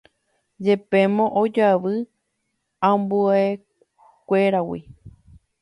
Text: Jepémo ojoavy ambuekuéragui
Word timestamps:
Jepémo 0.65 1.25
ojoavy 1.41 1.95
ambuekuéragui 2.89 4.79